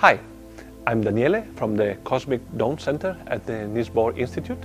[0.00, 0.20] Hi,
[0.86, 4.64] I'm Daniele from the Cosmic Dawn Center at the Niels Bohr Institute.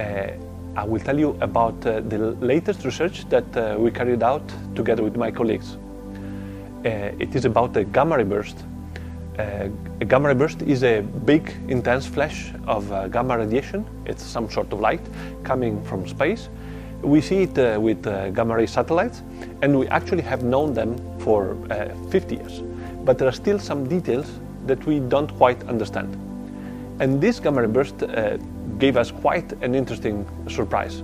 [0.00, 0.32] Uh,
[0.74, 4.42] I will tell you about uh, the latest research that uh, we carried out
[4.74, 5.76] together with my colleagues.
[6.84, 8.56] Uh, it is about the gamma ray burst.
[9.38, 9.70] A
[10.04, 13.86] gamma ray burst is a big, intense flash of uh, gamma radiation.
[14.04, 15.06] It's some sort of light
[15.44, 16.48] coming from space.
[17.02, 18.02] We see it uh, with
[18.34, 19.22] gamma ray satellites,
[19.62, 22.62] and we actually have known them for uh, 50 years.
[23.04, 24.26] But there are still some details
[24.66, 26.14] that we don't quite understand.
[27.00, 28.38] And this gamma burst uh,
[28.78, 31.02] gave us quite an interesting surprise.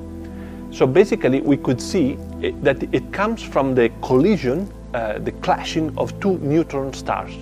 [0.71, 5.97] So basically, we could see it, that it comes from the collision, uh, the clashing
[5.99, 7.33] of two neutron stars.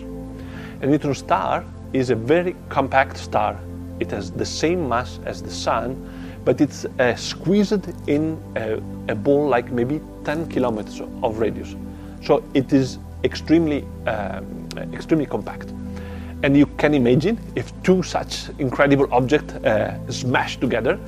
[0.82, 3.56] A neutron star is a very compact star.
[4.00, 5.94] It has the same mass as the Sun,
[6.44, 8.80] but it's uh, squeezed in a,
[9.12, 11.76] a, ball like maybe 10 kilometers of radius.
[12.22, 15.68] So it is extremely, um, extremely compact.
[16.42, 20.98] And you can imagine if two such incredible objects uh, smash together,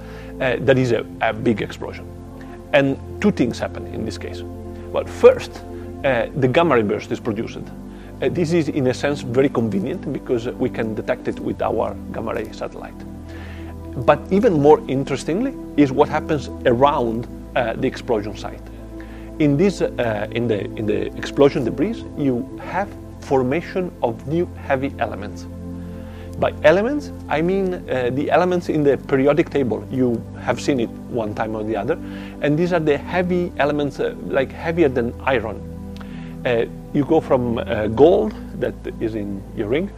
[0.41, 2.07] uh, a, a, big explosion.
[2.73, 4.43] And two things happen in this case.
[4.93, 5.63] Well, first,
[6.05, 7.59] uh, the gamma ray burst is produced.
[7.59, 11.95] Uh, this is, in a sense, very convenient because we can detect it with our
[12.13, 12.95] gamma ray satellite.
[14.05, 18.63] But even more interestingly is what happens around uh, the explosion site.
[19.39, 22.89] In, this, uh, in, the, in the explosion debris, you have
[23.23, 25.47] formation of new heavy elements.
[26.39, 29.87] By elements, I mean uh, the elements in the periodic table.
[29.91, 31.99] You have seen it one time or the other.
[32.41, 35.61] And these are the heavy elements, uh, like heavier than iron.
[36.45, 39.91] Uh, you go from uh, gold, that is in your ring,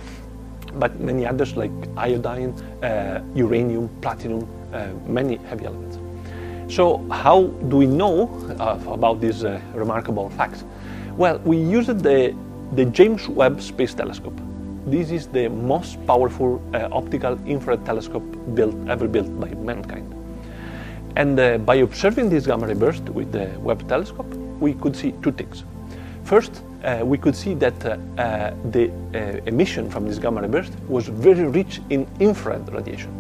[0.75, 2.51] but many others like iodine,
[2.83, 5.99] uh, uranium, platinum, uh, many heavy elements.
[6.69, 8.29] So, how do we know
[8.59, 9.45] about these
[9.75, 10.65] remarkable facts?
[11.17, 12.35] Well, we used the
[12.73, 14.39] the James Webb Space Telescope.
[14.87, 20.13] This is the most powerful uh, optical infrared telescope built, ever built by mankind.
[21.17, 24.27] And uh, by observing this gamma ray burst with the Webb telescope,
[24.59, 25.65] we could see two things.
[26.25, 30.49] First, uh, we could see that uh, uh, the uh, emission from this gamma ray
[30.49, 33.13] burst was very rich in infrared radiation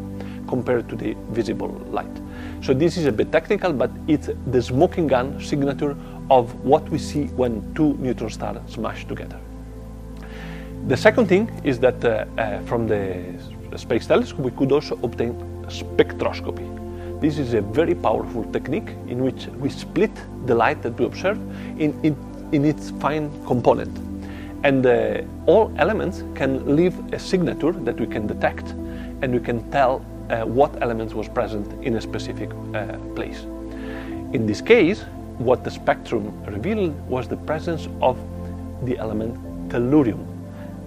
[0.48, 2.16] compared to the visible light.
[2.62, 5.96] So this is a bit technical, but it's the smoking gun signature
[6.30, 9.38] of what we see when two neutron stars smash together.
[10.88, 13.24] The second thing is that uh, uh, from the
[13.76, 15.34] Space Telescope we could also obtain
[15.68, 16.70] spectroscopy.
[17.20, 20.10] This is a very powerful technique in which we split
[20.46, 21.38] the light that we observe
[21.80, 22.16] in, in,
[22.52, 23.96] in its fine component.
[24.62, 28.70] And uh, all elements can leave a signature that we can detect
[29.22, 33.42] and we can tell uh, what elements was present in a specific uh, place.
[34.32, 35.04] In this case,
[35.38, 38.18] what the spectrum revealed was the presence of
[38.84, 39.34] the element
[39.68, 40.24] tellurium.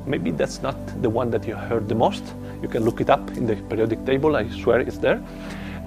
[0.05, 2.23] Maybe that's not the one that you heard the most.
[2.61, 5.21] You can look it up in the periodic table, I swear it's there.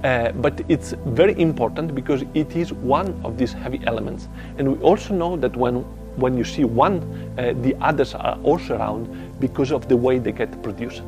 [0.04, 4.28] Uh, but it's very important because it is one of these heavy elements.
[4.56, 5.76] And we also know that when,
[6.16, 7.02] when you see one,
[7.38, 11.02] uh, the others are also around because of the way they get produced.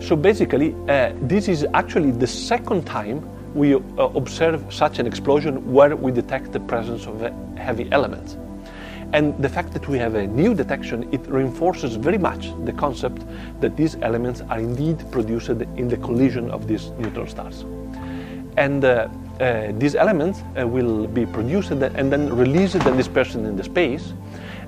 [0.00, 3.78] So basically, uh, this is actually the second time we uh,
[4.14, 7.20] observe such an explosion where we detect the presence of
[7.56, 8.36] heavy elements.
[9.12, 13.26] And the fact that we have a new detection, it reinforces very much the concept
[13.60, 17.66] that these elements are indeed produced in the collision of these neutron stars.
[18.56, 19.08] And uh,
[19.38, 24.14] uh, these elements uh, will be produced and then released and dispersed in the space.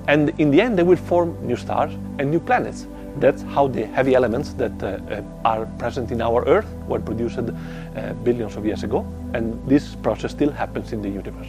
[0.07, 2.87] And in the end, they will form new stars and new planets.
[3.19, 7.37] That's how the heavy elements that uh, uh, are present in our Earth were produced
[7.39, 11.47] uh, billions of years ago, and this process still happens in the universe.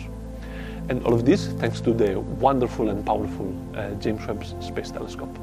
[0.88, 3.52] And all of this thanks to the wonderful and powerful
[3.98, 5.36] James Webb Space Telescope.